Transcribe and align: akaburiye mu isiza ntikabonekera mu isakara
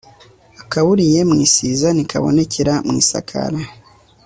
akaburiye 0.61 1.19
mu 1.29 1.35
isiza 1.45 1.87
ntikabonekera 1.91 2.73
mu 2.85 2.93
isakara 3.01 3.59